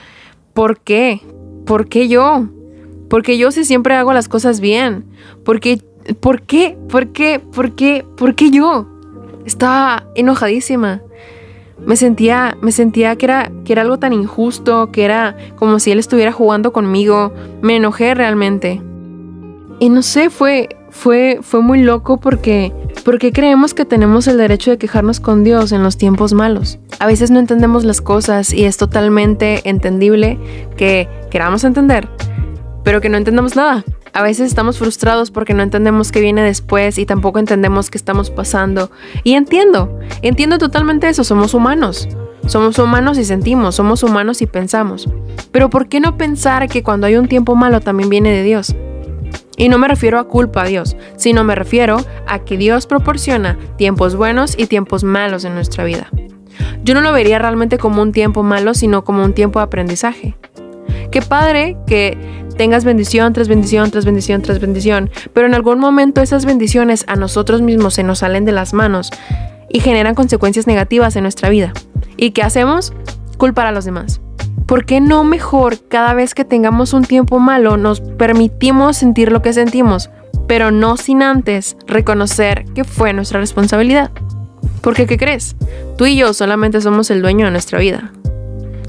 ¿por 0.54 0.82
qué? 0.82 1.22
¿Por 1.66 1.88
qué 1.88 2.10
yo? 2.10 2.50
Porque 3.10 3.38
yo 3.38 3.52
si 3.52 3.64
siempre 3.64 3.96
hago 3.96 4.12
las 4.12 4.28
cosas 4.28 4.60
bien. 4.60 5.06
Porque, 5.46 5.82
¿Por 6.20 6.42
qué? 6.42 6.78
¿Por 6.90 7.14
qué? 7.14 7.40
¿Por 7.40 7.76
qué? 7.76 8.06
¿Por 8.18 8.36
qué 8.36 8.52
yo? 8.52 8.99
Estaba 9.46 10.06
enojadísima. 10.16 11.02
Me 11.86 11.96
sentía, 11.96 12.58
me 12.62 12.72
sentía 12.72 13.16
que 13.16 13.26
era, 13.26 13.52
que 13.64 13.74
era 13.74 13.84
algo 13.84 14.00
tan 14.00 14.14
injusto, 14.14 14.92
que 14.92 15.06
era 15.06 15.38
como 15.56 15.80
si 15.80 15.92
él 15.92 16.00
estuviera 16.00 16.32
jugando 16.32 16.74
conmigo. 16.74 17.34
Me 17.62 17.78
enojé 17.78 18.14
realmente. 18.14 18.82
Y 19.80 19.90
no 19.90 20.02
sé, 20.02 20.30
fue, 20.30 20.70
fue, 20.90 21.40
fue 21.42 21.62
muy 21.62 21.82
loco 21.82 22.18
porque, 22.18 22.74
porque 23.06 23.32
creemos 23.32 23.74
que 23.74 23.86
tenemos 23.86 24.28
el 24.28 24.38
derecho 24.38 24.72
de 24.72 24.78
quejarnos 24.78 25.22
con 25.22 25.44
Dios 25.46 25.72
en 25.72 25.84
los 25.84 25.98
tiempos 25.98 26.34
malos. 26.34 26.80
A 27.00 27.08
veces 27.08 27.32
no 27.32 27.40
entendemos 27.40 27.86
las 27.86 28.02
cosas 28.02 28.54
y 28.54 28.66
es 28.66 28.76
totalmente 28.76 29.62
entendible 29.64 30.38
que 30.76 31.08
queramos 31.32 31.64
entender, 31.64 32.10
pero 32.84 33.00
que 33.00 33.08
no 33.08 33.18
entendamos 33.18 33.56
nada. 33.56 33.86
A 34.14 34.22
veces 34.22 34.48
estamos 34.48 34.78
frustrados 34.80 35.32
porque 35.32 35.54
no 35.54 35.64
entendemos 35.64 36.12
qué 36.12 36.22
viene 36.22 36.44
después 36.44 36.98
y 36.98 37.06
tampoco 37.06 37.40
entendemos 37.40 37.90
qué 37.90 37.98
estamos 37.98 38.30
pasando. 38.32 38.92
Y 39.24 39.34
entiendo, 39.34 40.00
entiendo 40.22 40.58
totalmente 40.58 41.10
eso, 41.10 41.24
somos 41.24 41.54
humanos. 41.54 42.08
Somos 42.48 42.80
humanos 42.80 43.18
y 43.18 43.26
sentimos, 43.26 43.76
somos 43.76 44.02
humanos 44.02 44.42
y 44.42 44.48
pensamos. 44.48 45.08
Pero 45.52 45.70
¿por 45.70 45.88
qué 45.88 46.00
no 46.00 46.18
pensar 46.18 46.68
que 46.68 46.84
cuando 46.84 47.06
hay 47.06 47.16
un 47.16 47.28
tiempo 47.28 47.56
malo 47.56 47.82
también 47.82 48.10
viene 48.10 48.32
de 48.32 48.44
Dios? 48.44 48.76
Y 49.58 49.70
no 49.70 49.78
me 49.78 49.88
refiero 49.88 50.20
a 50.20 50.28
culpa 50.28 50.64
a 50.64 50.66
Dios, 50.66 50.96
sino 51.18 51.44
me 51.44 51.54
refiero 51.54 51.98
a 52.28 52.40
que 52.40 52.58
Dios 52.58 52.88
proporciona 52.88 53.58
tiempos 53.78 54.16
buenos 54.16 54.56
y 54.58 54.68
tiempos 54.68 55.04
malos 55.04 55.44
en 55.44 55.54
nuestra 55.54 55.84
vida. 55.84 56.10
Yo 56.84 56.94
no 56.94 57.02
lo 57.02 57.12
vería 57.12 57.40
realmente 57.40 57.78
como 57.78 58.02
un 58.02 58.12
tiempo 58.12 58.42
malo, 58.42 58.74
sino 58.74 59.04
como 59.04 59.24
un 59.24 59.34
tiempo 59.34 59.60
de 59.60 59.66
aprendizaje. 59.66 60.38
Qué 61.12 61.22
padre 61.22 61.78
que 61.88 62.18
tengas 62.58 62.84
bendición 62.86 63.34
tras 63.34 63.48
bendición 63.48 63.90
tras 63.92 64.06
bendición 64.06 64.42
tras 64.42 64.60
bendición, 64.60 65.10
pero 65.34 65.48
en 65.48 65.54
algún 65.54 65.80
momento 65.80 66.22
esas 66.22 66.46
bendiciones 66.46 67.06
a 67.08 67.16
nosotros 67.16 67.62
mismos 67.62 67.94
se 67.94 68.04
nos 68.04 68.20
salen 68.20 68.46
de 68.46 68.52
las 68.52 68.74
manos 68.74 69.12
y 69.70 69.80
generan 69.80 70.16
consecuencias 70.16 70.68
negativas 70.68 71.16
en 71.16 71.24
nuestra 71.24 71.50
vida. 71.50 71.74
¿Y 72.18 72.32
qué 72.32 72.44
hacemos? 72.44 72.94
Culpar 73.38 73.68
a 73.68 73.72
los 73.72 73.86
demás. 73.86 74.20
¿por 74.70 74.86
qué 74.86 75.02
no 75.02 75.24
mejor 75.24 75.80
cada 75.88 76.14
vez 76.14 76.36
que 76.36 76.46
tengamos 76.46 76.94
un 76.94 77.04
tiempo 77.04 77.40
malo 77.40 77.76
nos 77.76 78.02
permitimos 78.02 78.98
sentir 78.98 79.32
lo 79.32 79.42
que 79.42 79.52
sentimos, 79.52 80.12
pero 80.48 80.70
no 80.70 80.96
sin 80.96 81.24
antes 81.24 81.76
reconocer 81.88 82.66
que 82.76 82.84
fue 82.84 83.12
nuestra 83.12 83.40
responsabilidad? 83.40 84.12
Porque, 84.82 85.08
¿qué 85.08 85.18
crees? 85.18 85.56
Tú 85.98 86.06
y 86.06 86.16
yo 86.16 86.34
solamente 86.36 86.82
somos 86.82 87.10
el 87.10 87.24
dueño 87.24 87.48
de 87.48 87.52
nuestra 87.52 87.80
vida. 87.80 88.14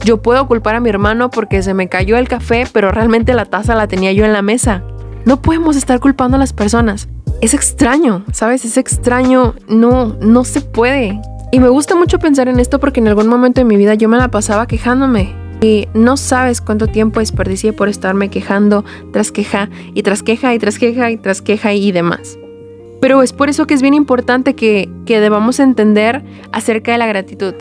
Yo 0.05 0.23
puedo 0.23 0.47
culpar 0.47 0.75
a 0.75 0.81
mi 0.81 0.89
hermano 0.89 1.31
porque 1.31 1.63
se 1.63 1.75
me 1.75 1.89
cayó 1.89 2.17
el 2.17 2.29
café, 2.29 2.65
pero 2.73 2.91
realmente 2.91 3.35
la 3.35 3.45
taza 3.45 3.75
la 3.75 3.87
tenía 3.87 4.13
yo 4.13 4.25
en 4.25 4.33
la 4.33 4.43
mesa. 4.43 4.83
No 5.25 5.43
podemos 5.43 5.77
estar 5.77 6.01
culpando 6.01 6.37
a 6.37 6.41
las 6.41 6.53
personas. 6.53 7.09
Es 7.41 7.55
extraño, 7.55 8.25
¿sabes? 8.33 8.65
Es 8.65 8.77
extraño. 8.77 9.55
No, 9.69 10.17
no 10.21 10.45
se 10.45 10.63
puede. 10.63 11.21
Y 11.53 11.61
me 11.61 11.69
gusta 11.69 11.97
mucho 11.97 12.19
pensar 12.19 12.49
en 12.49 12.61
esto 12.61 12.79
porque 12.79 13.01
en 13.01 13.09
algún 13.09 13.29
momento 13.29 13.61
de 13.61 13.65
mi 13.65 13.77
vida 13.77 13.95
yo 13.95 14.09
me 14.09 14.17
la 14.17 14.29
pasaba 14.29 14.67
quejándome. 14.67 15.35
Y 15.61 15.89
no 15.93 16.17
sabes 16.17 16.61
cuánto 16.61 16.87
tiempo 16.87 17.21
desperdicié 17.21 17.73
por 17.75 17.89
estarme 17.89 18.31
quejando 18.31 18.85
tras 19.13 19.31
queja 19.31 19.69
y 19.95 20.03
tras 20.03 20.23
queja 20.23 20.55
y 20.55 20.59
tras 20.59 20.79
queja 20.79 21.11
y 21.11 21.19
tras 21.19 21.43
queja 21.43 21.75
y 21.75 21.93
demás. 21.93 22.39
Pero 23.01 23.23
es 23.23 23.33
por 23.33 23.49
eso 23.49 23.67
que 23.67 23.75
es 23.75 23.83
bien 23.83 23.95
importante 23.95 24.55
que, 24.55 24.89
debamos 25.07 25.59
entender 25.59 26.23
acerca 26.53 26.93
de 26.93 26.99
la 26.99 27.07
gratitud. 27.07 27.55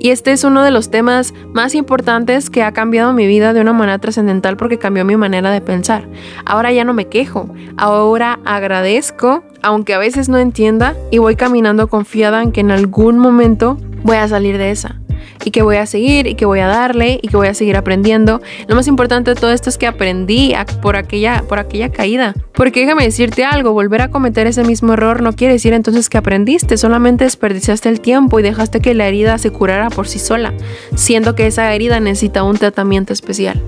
Y 0.00 0.10
este 0.10 0.32
es 0.32 0.44
uno 0.44 0.62
de 0.62 0.70
los 0.70 0.90
temas 0.90 1.34
más 1.52 1.74
importantes 1.74 2.50
que 2.50 2.62
ha 2.62 2.72
cambiado 2.72 3.12
mi 3.12 3.26
vida 3.26 3.52
de 3.52 3.60
una 3.60 3.72
manera 3.72 3.98
trascendental 3.98 4.56
porque 4.56 4.78
cambió 4.78 5.04
mi 5.04 5.16
manera 5.16 5.50
de 5.50 5.60
pensar. 5.60 6.08
Ahora 6.44 6.72
ya 6.72 6.84
no 6.84 6.94
me 6.94 7.06
quejo, 7.06 7.48
ahora 7.76 8.38
agradezco, 8.44 9.42
aunque 9.62 9.94
a 9.94 9.98
veces 9.98 10.28
no 10.28 10.38
entienda, 10.38 10.94
y 11.10 11.18
voy 11.18 11.36
caminando 11.36 11.88
confiada 11.88 12.42
en 12.42 12.52
que 12.52 12.60
en 12.60 12.70
algún 12.70 13.18
momento 13.18 13.78
voy 14.02 14.16
a 14.18 14.28
salir 14.28 14.58
de 14.58 14.70
esa. 14.70 15.00
Y 15.44 15.50
que 15.50 15.62
voy 15.62 15.76
a 15.76 15.86
seguir 15.86 16.26
y 16.26 16.34
que 16.34 16.44
voy 16.44 16.60
a 16.60 16.66
darle 16.66 17.18
y 17.22 17.28
que 17.28 17.36
voy 17.36 17.48
a 17.48 17.54
seguir 17.54 17.76
aprendiendo. 17.76 18.40
Lo 18.66 18.74
más 18.74 18.86
importante 18.86 19.34
de 19.34 19.40
todo 19.40 19.52
esto 19.52 19.68
es 19.70 19.78
que 19.78 19.86
aprendí 19.86 20.54
por 20.82 20.96
aquella, 20.96 21.44
por 21.48 21.58
aquella 21.58 21.90
caída. 21.90 22.34
Porque 22.54 22.80
déjame 22.80 23.04
decirte 23.04 23.44
algo, 23.44 23.72
volver 23.72 24.02
a 24.02 24.10
cometer 24.10 24.46
ese 24.46 24.64
mismo 24.64 24.94
error 24.94 25.22
no 25.22 25.32
quiere 25.32 25.54
decir 25.54 25.72
entonces 25.72 26.08
que 26.08 26.18
aprendiste, 26.18 26.76
solamente 26.76 27.24
desperdiciaste 27.24 27.88
el 27.88 28.00
tiempo 28.00 28.40
y 28.40 28.42
dejaste 28.42 28.80
que 28.80 28.94
la 28.94 29.06
herida 29.06 29.38
se 29.38 29.50
curara 29.50 29.90
por 29.90 30.08
sí 30.08 30.18
sola, 30.18 30.52
siendo 30.94 31.34
que 31.34 31.46
esa 31.46 31.72
herida 31.74 32.00
necesita 32.00 32.42
un 32.42 32.56
tratamiento 32.56 33.12
especial. 33.12 33.62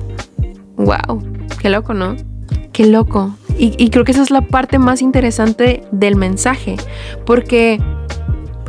¡Wow! 0.77 1.23
Qué 1.61 1.69
loco, 1.69 1.95
¿no? 1.95 2.17
Qué 2.73 2.87
loco. 2.87 3.35
Y, 3.59 3.91
creo 3.91 4.05
que 4.05 4.13
esa 4.13 4.23
es 4.23 4.31
la 4.31 4.41
parte 4.41 4.79
más 4.79 5.03
interesante 5.03 5.83
del 5.93 6.17
mensaje, 6.17 6.77
porque, 7.27 7.79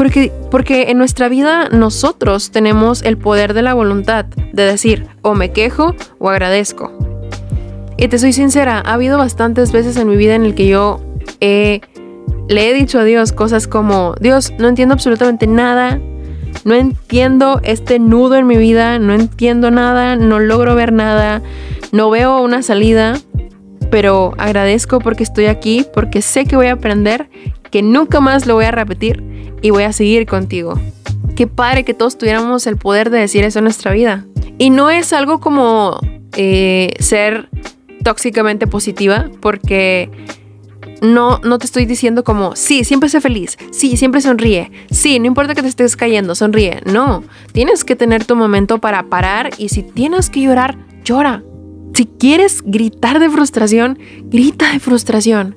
porque, 0.01 0.31
porque 0.49 0.89
en 0.89 0.97
nuestra 0.97 1.29
vida 1.29 1.69
nosotros 1.69 2.49
tenemos 2.49 3.03
el 3.03 3.19
poder 3.19 3.53
de 3.53 3.61
la 3.61 3.75
voluntad 3.75 4.25
de 4.25 4.63
decir 4.63 5.05
o 5.21 5.35
me 5.35 5.51
quejo 5.51 5.95
o 6.17 6.31
agradezco. 6.31 6.91
Y 7.97 8.07
te 8.07 8.17
soy 8.17 8.33
sincera, 8.33 8.81
ha 8.83 8.93
habido 8.93 9.19
bastantes 9.19 9.71
veces 9.71 9.97
en 9.97 10.07
mi 10.07 10.15
vida 10.15 10.33
en 10.33 10.43
el 10.43 10.55
que 10.55 10.67
yo 10.67 11.01
le 11.39 11.81
he 12.49 12.73
dicho 12.73 12.97
a 12.97 13.03
Dios 13.03 13.31
cosas 13.31 13.67
como, 13.67 14.15
Dios, 14.19 14.51
no 14.57 14.69
entiendo 14.69 14.93
absolutamente 14.93 15.45
nada, 15.45 16.01
no 16.65 16.73
entiendo 16.73 17.61
este 17.61 17.99
nudo 17.99 18.37
en 18.37 18.47
mi 18.47 18.57
vida, 18.57 18.97
no 18.97 19.13
entiendo 19.13 19.69
nada, 19.69 20.15
no 20.15 20.39
logro 20.39 20.73
ver 20.73 20.93
nada, 20.93 21.43
no 21.91 22.09
veo 22.09 22.41
una 22.41 22.63
salida, 22.63 23.19
pero 23.91 24.33
agradezco 24.39 24.97
porque 24.97 25.21
estoy 25.21 25.45
aquí, 25.45 25.85
porque 25.93 26.23
sé 26.23 26.45
que 26.45 26.55
voy 26.55 26.65
a 26.65 26.73
aprender, 26.73 27.29
que 27.69 27.83
nunca 27.83 28.19
más 28.19 28.47
lo 28.47 28.55
voy 28.55 28.65
a 28.65 28.71
repetir 28.71 29.29
y 29.61 29.69
voy 29.69 29.83
a 29.83 29.93
seguir 29.93 30.25
contigo. 30.25 30.79
Qué 31.35 31.47
padre 31.47 31.83
que 31.83 31.93
todos 31.93 32.17
tuviéramos 32.17 32.67
el 32.67 32.77
poder 32.77 33.09
de 33.09 33.19
decir 33.19 33.43
eso 33.43 33.59
en 33.59 33.65
nuestra 33.65 33.91
vida. 33.91 34.25
Y 34.57 34.69
no 34.69 34.89
es 34.89 35.13
algo 35.13 35.39
como 35.39 35.99
eh, 36.37 36.93
ser 36.99 37.49
tóxicamente 38.03 38.67
positiva, 38.67 39.29
porque 39.41 40.09
no, 41.01 41.39
no 41.39 41.57
te 41.57 41.65
estoy 41.65 41.85
diciendo 41.85 42.23
como, 42.23 42.55
sí, 42.55 42.83
siempre 42.83 43.09
sé 43.09 43.21
feliz, 43.21 43.57
sí, 43.71 43.97
siempre 43.97 44.21
sonríe, 44.21 44.71
sí, 44.91 45.19
no 45.19 45.25
importa 45.25 45.55
que 45.55 45.61
te 45.61 45.67
estés 45.67 45.95
cayendo, 45.95 46.35
sonríe. 46.35 46.81
No, 46.85 47.23
tienes 47.51 47.83
que 47.83 47.95
tener 47.95 48.25
tu 48.25 48.35
momento 48.35 48.77
para 48.79 49.03
parar 49.03 49.49
y 49.57 49.69
si 49.69 49.83
tienes 49.83 50.29
que 50.29 50.41
llorar, 50.41 50.77
llora. 51.03 51.43
Si 51.93 52.05
quieres 52.05 52.61
gritar 52.63 53.19
de 53.19 53.29
frustración, 53.29 53.99
grita 54.25 54.71
de 54.71 54.79
frustración. 54.79 55.55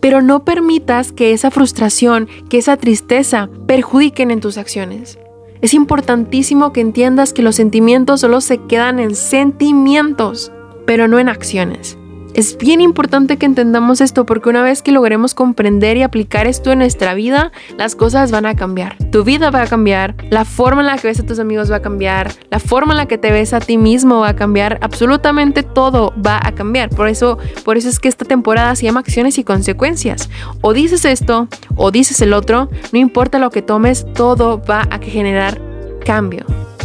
Pero 0.00 0.22
no 0.22 0.44
permitas 0.44 1.12
que 1.12 1.32
esa 1.32 1.50
frustración, 1.50 2.28
que 2.48 2.58
esa 2.58 2.76
tristeza 2.76 3.48
perjudiquen 3.66 4.30
en 4.30 4.40
tus 4.40 4.58
acciones. 4.58 5.18
Es 5.60 5.74
importantísimo 5.74 6.72
que 6.72 6.80
entiendas 6.80 7.32
que 7.32 7.42
los 7.42 7.56
sentimientos 7.56 8.20
solo 8.20 8.40
se 8.40 8.58
quedan 8.58 8.98
en 8.98 9.14
sentimientos, 9.14 10.52
pero 10.86 11.08
no 11.08 11.18
en 11.18 11.28
acciones. 11.28 11.96
Es 12.34 12.58
bien 12.58 12.80
importante 12.80 13.36
que 13.36 13.46
entendamos 13.46 14.00
esto 14.00 14.26
porque 14.26 14.48
una 14.48 14.64
vez 14.64 14.82
que 14.82 14.90
logremos 14.90 15.34
comprender 15.34 15.96
y 15.96 16.02
aplicar 16.02 16.48
esto 16.48 16.72
en 16.72 16.80
nuestra 16.80 17.14
vida, 17.14 17.52
las 17.78 17.94
cosas 17.94 18.32
van 18.32 18.44
a 18.44 18.56
cambiar. 18.56 18.96
Tu 19.12 19.22
vida 19.22 19.50
va 19.50 19.62
a 19.62 19.66
cambiar, 19.68 20.16
la 20.30 20.44
forma 20.44 20.80
en 20.80 20.88
la 20.88 20.98
que 20.98 21.06
ves 21.06 21.20
a 21.20 21.26
tus 21.26 21.38
amigos 21.38 21.70
va 21.70 21.76
a 21.76 21.82
cambiar, 21.82 22.32
la 22.50 22.58
forma 22.58 22.92
en 22.92 22.96
la 22.96 23.06
que 23.06 23.18
te 23.18 23.30
ves 23.30 23.52
a 23.52 23.60
ti 23.60 23.78
mismo 23.78 24.18
va 24.18 24.30
a 24.30 24.36
cambiar, 24.36 24.80
absolutamente 24.82 25.62
todo 25.62 26.12
va 26.20 26.40
a 26.42 26.56
cambiar. 26.56 26.90
Por 26.90 27.06
eso, 27.06 27.38
por 27.64 27.76
eso 27.76 27.88
es 27.88 28.00
que 28.00 28.08
esta 28.08 28.24
temporada 28.24 28.74
se 28.74 28.86
llama 28.86 28.98
acciones 28.98 29.38
y 29.38 29.44
consecuencias. 29.44 30.28
O 30.60 30.72
dices 30.72 31.04
esto 31.04 31.46
o 31.76 31.92
dices 31.92 32.20
el 32.20 32.32
otro, 32.32 32.68
no 32.92 32.98
importa 32.98 33.38
lo 33.38 33.50
que 33.50 33.62
tomes, 33.62 34.12
todo 34.12 34.60
va 34.68 34.80
a 34.90 34.98
generar 34.98 35.60
cambio. 36.04 36.44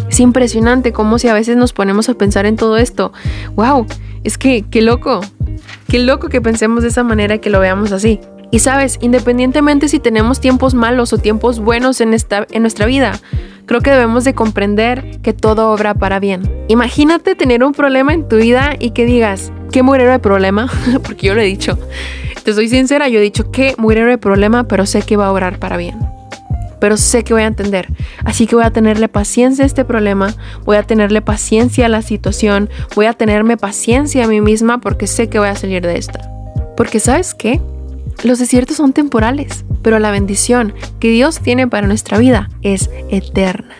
Es 0.09 0.19
impresionante 0.19 0.91
cómo 0.91 1.19
si 1.19 1.27
a 1.27 1.33
veces 1.33 1.55
nos 1.55 1.73
ponemos 1.73 2.09
a 2.09 2.15
pensar 2.15 2.45
en 2.45 2.55
todo 2.55 2.77
esto. 2.77 3.13
¡Wow! 3.55 3.85
Es 4.23 4.37
que, 4.37 4.65
qué 4.69 4.81
loco. 4.81 5.21
Qué 5.87 5.99
loco 5.99 6.29
que 6.29 6.41
pensemos 6.41 6.83
de 6.83 6.89
esa 6.89 7.03
manera 7.03 7.35
y 7.35 7.39
que 7.39 7.49
lo 7.49 7.59
veamos 7.59 7.91
así. 7.91 8.19
Y 8.51 8.59
sabes, 8.59 8.97
independientemente 9.01 9.87
si 9.87 9.99
tenemos 9.99 10.39
tiempos 10.39 10.73
malos 10.73 11.13
o 11.13 11.19
tiempos 11.19 11.59
buenos 11.59 12.01
en, 12.01 12.15
esta, 12.15 12.47
en 12.51 12.63
nuestra 12.63 12.87
vida, 12.87 13.19
creo 13.67 13.81
que 13.81 13.91
debemos 13.91 14.23
de 14.23 14.33
comprender 14.33 15.19
que 15.21 15.33
todo 15.33 15.71
obra 15.71 15.93
para 15.93 16.19
bien. 16.19 16.51
Imagínate 16.67 17.35
tener 17.35 17.63
un 17.63 17.73
problema 17.73 18.13
en 18.13 18.27
tu 18.27 18.37
vida 18.37 18.75
y 18.79 18.91
que 18.91 19.05
digas, 19.05 19.51
qué 19.71 19.83
muero 19.83 20.09
de 20.09 20.17
problema, 20.17 20.67
porque 21.03 21.27
yo 21.27 21.35
lo 21.35 21.41
he 21.41 21.45
dicho. 21.45 21.77
Te 22.43 22.53
soy 22.53 22.69
sincera, 22.69 23.07
yo 23.07 23.19
he 23.19 23.21
dicho 23.23 23.51
que 23.51 23.75
muero 23.77 24.07
de 24.07 24.17
problema, 24.17 24.67
pero 24.67 24.87
sé 24.87 25.03
que 25.03 25.17
va 25.17 25.27
a 25.27 25.31
obrar 25.31 25.59
para 25.59 25.77
bien 25.77 26.18
pero 26.79 26.97
sé 26.97 27.23
que 27.23 27.33
voy 27.33 27.43
a 27.43 27.47
entender. 27.47 27.87
Así 28.23 28.47
que 28.47 28.55
voy 28.55 28.65
a 28.65 28.71
tenerle 28.71 29.07
paciencia 29.07 29.63
a 29.63 29.67
este 29.67 29.85
problema, 29.85 30.33
voy 30.65 30.77
a 30.77 30.83
tenerle 30.83 31.21
paciencia 31.21 31.85
a 31.85 31.89
la 31.89 32.01
situación, 32.01 32.69
voy 32.95 33.05
a 33.05 33.13
tenerme 33.13 33.57
paciencia 33.57 34.25
a 34.25 34.27
mí 34.27 34.41
misma 34.41 34.79
porque 34.81 35.07
sé 35.07 35.29
que 35.29 35.39
voy 35.39 35.49
a 35.49 35.55
salir 35.55 35.81
de 35.81 35.97
esta. 35.97 36.19
Porque 36.75 36.99
sabes 36.99 37.33
qué? 37.33 37.59
Los 38.23 38.39
desiertos 38.39 38.77
son 38.77 38.93
temporales, 38.93 39.65
pero 39.81 39.99
la 39.99 40.11
bendición 40.11 40.73
que 40.99 41.09
Dios 41.09 41.39
tiene 41.39 41.67
para 41.67 41.87
nuestra 41.87 42.17
vida 42.17 42.49
es 42.61 42.89
eterna. 43.09 43.75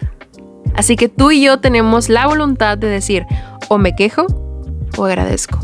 Así 0.75 0.95
que 0.95 1.09
tú 1.09 1.31
y 1.31 1.43
yo 1.43 1.59
tenemos 1.59 2.07
la 2.09 2.27
voluntad 2.27 2.77
de 2.77 2.87
decir 2.87 3.25
o 3.67 3.77
me 3.77 3.95
quejo 3.95 4.27
o 4.97 5.05
agradezco. 5.05 5.59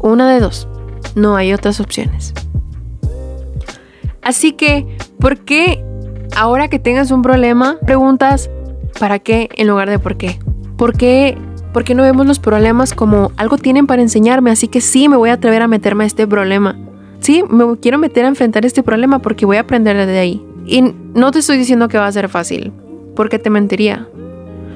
Una 0.00 0.32
de 0.32 0.40
dos. 0.40 0.68
No 1.14 1.36
hay 1.36 1.52
otras 1.52 1.80
opciones. 1.80 2.34
Así 4.22 4.52
que, 4.52 4.96
¿por 5.20 5.44
qué 5.44 5.84
ahora 6.36 6.68
que 6.68 6.78
tengas 6.78 7.10
un 7.10 7.22
problema, 7.22 7.78
preguntas 7.84 8.50
¿para 9.00 9.18
qué 9.18 9.48
en 9.56 9.66
lugar 9.66 9.90
de 9.90 9.98
por 9.98 10.16
qué? 10.16 10.38
¿Por 10.76 10.96
qué? 10.96 11.36
¿Por 11.72 11.84
qué 11.84 11.94
no 11.94 12.02
vemos 12.02 12.26
los 12.26 12.38
problemas 12.38 12.94
como 12.94 13.32
algo 13.36 13.58
tienen 13.58 13.86
para 13.86 14.02
enseñarme? 14.02 14.50
Así 14.50 14.68
que 14.68 14.80
sí, 14.80 15.08
me 15.08 15.16
voy 15.16 15.30
a 15.30 15.34
atrever 15.34 15.62
a 15.62 15.68
meterme 15.68 16.04
a 16.04 16.06
este 16.06 16.26
problema. 16.26 16.78
Sí, 17.20 17.42
me 17.48 17.76
quiero 17.78 17.98
meter 17.98 18.24
a 18.24 18.28
enfrentar 18.28 18.64
este 18.64 18.82
problema 18.82 19.18
porque 19.18 19.46
voy 19.46 19.56
a 19.56 19.60
aprender 19.60 20.06
de 20.06 20.18
ahí. 20.18 20.46
Y 20.66 20.94
no 21.14 21.32
te 21.32 21.40
estoy 21.40 21.58
diciendo 21.58 21.88
que 21.88 21.98
va 21.98 22.06
a 22.06 22.12
ser 22.12 22.28
fácil, 22.28 22.72
porque 23.14 23.38
te 23.38 23.50
mentiría. 23.50 24.06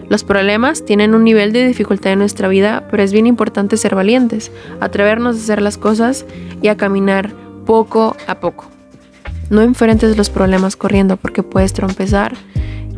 Los 0.09 0.25
problemas 0.25 0.85
tienen 0.85 1.15
un 1.15 1.25
nivel 1.25 1.53
de 1.53 1.67
dificultad 1.67 2.13
en 2.13 2.19
nuestra 2.19 2.49
vida, 2.49 2.87
pero 2.91 3.03
es 3.03 3.13
bien 3.13 3.27
importante 3.27 3.77
ser 3.77 3.95
valientes, 3.95 4.51
atrevernos 4.81 5.37
a 5.37 5.39
hacer 5.39 5.63
las 5.63 5.79
cosas 5.79 6.27
y 6.63 6.69
a 6.69 6.77
caminar 6.77 7.31
poco 7.65 8.17
a 8.27 8.41
poco. 8.41 8.67
No 9.51 9.63
enfrentes 9.63 10.17
los 10.17 10.31
problemas 10.31 10.77
corriendo 10.77 11.17
porque 11.17 11.43
puedes 11.43 11.73
trompezar, 11.73 12.35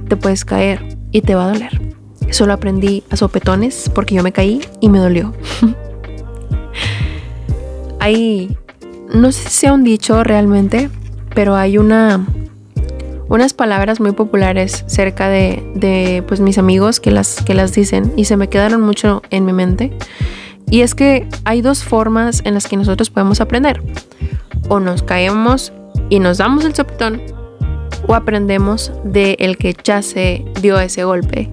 te 0.08 0.16
puedes 0.16 0.44
caer 0.44 0.98
y 1.10 1.22
te 1.22 1.34
va 1.34 1.46
a 1.46 1.52
doler. 1.52 1.94
Solo 2.30 2.52
aprendí 2.52 3.02
a 3.10 3.16
sopetones 3.16 3.90
porque 3.94 4.14
yo 4.14 4.22
me 4.22 4.32
caí 4.32 4.60
y 4.80 4.90
me 4.90 4.98
dolió. 4.98 5.34
hay, 8.00 8.56
no 9.14 9.32
sé 9.32 9.48
si 9.48 9.60
sea 9.60 9.72
un 9.72 9.82
dicho 9.82 10.22
realmente, 10.24 10.90
pero 11.34 11.56
hay 11.56 11.78
una, 11.78 12.26
unas 13.28 13.54
palabras 13.54 14.00
muy 14.00 14.12
populares 14.12 14.84
cerca 14.86 15.28
de, 15.28 15.62
de 15.74 16.22
pues, 16.28 16.40
mis 16.40 16.58
amigos 16.58 17.00
que 17.00 17.10
las, 17.10 17.42
que 17.42 17.54
las 17.54 17.72
dicen 17.72 18.12
y 18.16 18.26
se 18.26 18.36
me 18.36 18.48
quedaron 18.48 18.82
mucho 18.82 19.22
en 19.30 19.46
mi 19.46 19.52
mente. 19.54 19.96
Y 20.68 20.80
es 20.80 20.94
que 20.94 21.28
hay 21.44 21.62
dos 21.62 21.82
formas 21.84 22.42
en 22.44 22.54
las 22.54 22.66
que 22.66 22.76
nosotros 22.76 23.08
podemos 23.10 23.40
aprender. 23.40 23.82
O 24.68 24.80
nos 24.80 25.02
caemos 25.02 25.72
y 26.12 26.18
nos 26.18 26.36
damos 26.36 26.66
el 26.66 26.74
sopetón 26.74 27.22
o 28.06 28.14
aprendemos 28.14 28.92
de 29.02 29.34
el 29.40 29.56
que 29.56 29.74
ya 29.82 30.02
se 30.02 30.44
dio 30.60 30.78
ese 30.78 31.04
golpe. 31.04 31.48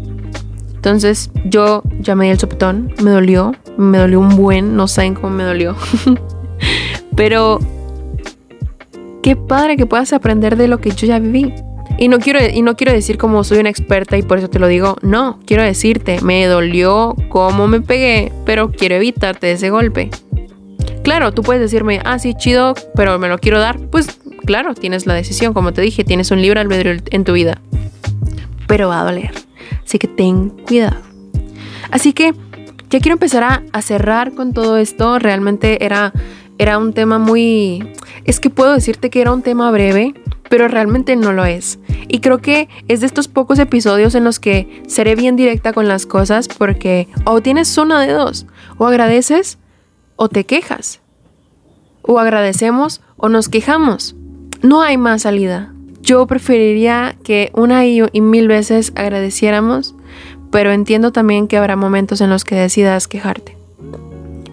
Entonces 0.75 1.31
yo 1.45 1.81
ya 2.01 2.13
me 2.13 2.25
di 2.25 2.31
el 2.31 2.39
sopetón, 2.39 2.93
me 3.01 3.09
dolió, 3.09 3.55
me 3.77 3.97
dolió 3.97 4.19
un 4.19 4.35
buen, 4.35 4.75
no 4.75 4.89
saben 4.89 5.15
cómo 5.15 5.29
me 5.29 5.45
dolió. 5.45 5.77
Pero 7.15 7.59
qué 9.23 9.37
padre 9.37 9.77
que 9.77 9.85
puedas 9.85 10.11
aprender 10.11 10.57
de 10.57 10.67
lo 10.67 10.79
que 10.79 10.91
yo 10.91 11.07
ya 11.07 11.19
viví. 11.19 11.53
Y 11.97 12.09
no 12.09 12.19
quiero 12.19 12.39
y 12.53 12.61
no 12.61 12.75
quiero 12.75 12.91
decir 12.91 13.17
como 13.17 13.45
soy 13.45 13.59
una 13.59 13.69
experta 13.69 14.17
y 14.17 14.23
por 14.23 14.39
eso 14.39 14.49
te 14.49 14.59
lo 14.59 14.67
digo. 14.67 14.97
No, 15.01 15.39
quiero 15.45 15.63
decirte, 15.63 16.19
me 16.21 16.45
dolió 16.47 17.15
cómo 17.29 17.69
me 17.69 17.79
pegué, 17.79 18.33
pero 18.45 18.73
quiero 18.73 18.95
evitarte 18.95 19.53
ese 19.53 19.69
golpe. 19.69 20.09
Claro, 21.01 21.31
tú 21.31 21.43
puedes 21.43 21.61
decirme, 21.61 22.01
ah, 22.03 22.19
sí, 22.19 22.33
chido, 22.33 22.73
pero 22.93 23.17
me 23.19 23.29
lo 23.29 23.37
quiero 23.37 23.59
dar. 23.59 23.79
Pues 23.79 24.19
claro, 24.49 24.73
tienes 24.73 25.05
la 25.05 25.13
decisión, 25.13 25.53
como 25.53 25.73
te 25.73 25.81
dije, 25.81 26.03
tienes 26.03 26.31
un 26.31 26.41
libre 26.41 26.59
albedrío 26.59 27.03
en 27.11 27.23
tu 27.23 27.33
vida. 27.33 27.61
Pero 28.67 28.87
va 28.87 29.01
a 29.01 29.03
doler. 29.03 29.31
Así 29.85 29.99
que 29.99 30.07
ten 30.07 30.49
cuidado. 30.49 31.03
Así 31.91 32.13
que 32.13 32.33
ya 32.89 32.99
quiero 32.99 33.13
empezar 33.13 33.43
a, 33.71 33.81
cerrar 33.83 34.33
con 34.33 34.53
todo 34.53 34.77
esto. 34.77 35.19
Realmente 35.19 35.85
era, 35.85 36.13
era 36.57 36.79
un 36.79 36.93
tema 36.93 37.19
muy... 37.19 37.93
Es 38.25 38.39
que 38.39 38.49
puedo 38.49 38.73
decirte 38.73 39.11
que 39.11 39.21
era 39.21 39.31
un 39.31 39.43
tema 39.43 39.69
breve, 39.69 40.15
pero 40.49 40.67
realmente 40.67 41.15
no 41.15 41.31
lo 41.31 41.45
es. 41.45 41.77
Y 42.07 42.19
creo 42.19 42.39
que 42.39 42.69
es 42.87 43.01
de 43.01 43.05
estos 43.05 43.27
pocos 43.27 43.59
episodios 43.59 44.15
en 44.15 44.23
los 44.23 44.39
que 44.39 44.81
seré 44.87 45.13
bien 45.13 45.35
directa 45.35 45.73
con 45.73 45.87
las 45.87 46.07
cosas 46.07 46.47
porque 46.47 47.07
o 47.23 47.39
tienes 47.41 47.77
una 47.77 48.01
de 48.01 48.13
dos, 48.13 48.47
o 48.79 48.87
agradeces 48.87 49.59
o 50.15 50.27
te 50.27 50.43
quejas. 50.43 51.01
O 52.01 52.17
agradecemos 52.17 53.01
o 53.15 53.29
nos 53.29 53.47
quejamos. 53.47 54.15
No 54.61 54.81
hay 54.81 54.97
más 54.97 55.21
salida. 55.21 55.73
Yo 56.01 56.25
preferiría 56.27 57.15
que 57.23 57.51
una 57.53 57.85
y, 57.85 58.01
mil 58.19 58.47
veces 58.47 58.91
agradeciéramos, 58.95 59.95
pero 60.51 60.71
entiendo 60.71 61.11
también 61.11 61.47
que 61.47 61.57
habrá 61.57 61.75
momentos 61.75 62.19
en 62.21 62.29
los 62.29 62.43
que 62.43 62.55
decidas 62.55 63.07
quejarte. 63.07 63.55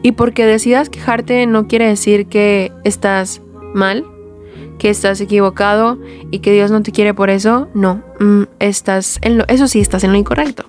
Y 0.03 0.13
porque 0.13 0.47
decidas 0.47 0.91
quejarte 0.91 1.47
no 1.47 1.67
quiere 1.67 1.89
decir 1.89 2.27
que 2.27 2.71
estás 2.85 3.41
mal, 3.75 4.05
que 4.79 4.91
estás 4.91 5.21
equivocado 5.21 5.99
y 6.31 6.39
que 6.41 6.53
Dios 6.53 6.71
no 6.71 6.83
te 6.83 6.93
quiere 6.93 7.15
por 7.15 7.31
eso. 7.31 7.69
No, 7.75 8.03
mm, 8.21 8.43
estás 8.61 9.19
en 9.23 9.43
eso 9.49 9.67
sí, 9.67 9.81
estás 9.81 10.05
en 10.05 10.13
lo 10.13 10.19
incorrecto. 10.19 10.65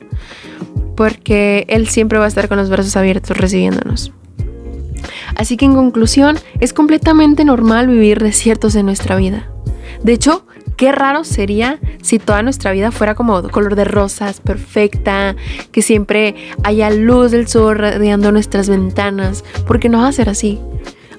Porque 0.95 1.65
Él 1.67 1.87
siempre 1.87 2.17
va 2.17 2.25
a 2.25 2.29
estar 2.29 2.47
con 2.47 2.57
los 2.57 2.69
brazos 2.69 2.95
abiertos 2.95 3.37
recibiéndonos. 3.37 4.11
Así 5.37 5.55
que 5.55 5.65
en 5.65 5.75
conclusión, 5.75 6.37
es 6.59 6.73
completamente 6.73 7.45
normal 7.45 7.87
vivir 7.87 8.19
desiertos 8.19 8.75
en 8.75 8.87
nuestra 8.87 9.15
vida. 9.15 9.49
De 10.03 10.13
hecho, 10.13 10.45
Qué 10.77 10.91
raro 10.91 11.23
sería 11.23 11.79
si 12.03 12.19
toda 12.19 12.43
nuestra 12.43 12.71
vida 12.71 12.91
fuera 12.91 13.15
como 13.15 13.41
color 13.49 13.75
de 13.75 13.83
rosas, 13.83 14.39
perfecta, 14.39 15.35
que 15.71 15.81
siempre 15.81 16.35
haya 16.63 16.91
luz 16.91 17.31
del 17.31 17.47
sol 17.47 17.79
rodeando 17.79 18.31
nuestras 18.31 18.69
ventanas, 18.69 19.43
porque 19.65 19.89
no 19.89 19.97
va 19.97 20.07
a 20.07 20.11
ser 20.11 20.29
así. 20.29 20.59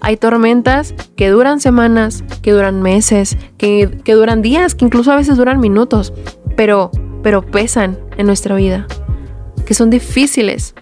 Hay 0.01 0.17
tormentas 0.17 0.95
que 1.17 1.29
duran 1.29 1.59
semanas, 1.59 2.23
que 2.41 2.53
duran 2.53 2.83
meses, 2.83 3.37
que, 3.59 3.99
que 4.05 4.13
duran 4.13 4.43
días, 4.43 4.77
que 4.77 4.85
incluso 4.85 5.11
a 5.11 5.17
veces 5.17 5.37
duran 5.37 5.59
minutos, 5.59 6.13
pero, 6.57 6.93
pero 7.25 7.43
pesan 7.43 7.99
en 8.17 8.27
nuestra 8.27 8.55
vida, 8.55 8.87
que 9.67 9.75
son 9.75 9.91
difíciles. 9.91 10.77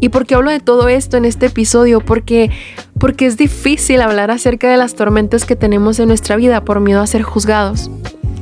¿Y 0.00 0.10
por 0.10 0.26
qué 0.26 0.34
hablo 0.34 0.50
de 0.50 0.60
todo 0.60 0.88
esto 0.88 1.16
en 1.16 1.24
este 1.24 1.46
episodio? 1.46 2.00
Porque, 2.00 2.50
porque 2.98 3.26
es 3.26 3.36
difícil 3.36 4.00
hablar 4.00 4.30
acerca 4.30 4.70
de 4.70 4.76
las 4.76 4.94
tormentas 4.94 5.44
que 5.44 5.56
tenemos 5.56 5.98
en 5.98 6.08
nuestra 6.08 6.36
vida 6.36 6.64
por 6.64 6.80
miedo 6.80 7.00
a 7.00 7.06
ser 7.06 7.22
juzgados 7.22 7.90